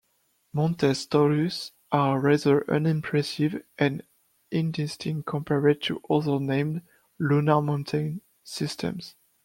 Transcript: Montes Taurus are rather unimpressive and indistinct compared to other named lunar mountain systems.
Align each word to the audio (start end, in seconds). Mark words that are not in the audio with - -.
Montes 0.51 1.05
Taurus 1.05 1.73
are 1.91 2.19
rather 2.19 2.65
unimpressive 2.67 3.63
and 3.77 4.01
indistinct 4.49 5.27
compared 5.27 5.83
to 5.83 6.01
other 6.09 6.39
named 6.39 6.81
lunar 7.19 7.61
mountain 7.61 8.21
systems. 8.43 9.13